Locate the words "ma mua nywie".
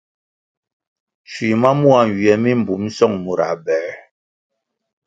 1.61-2.33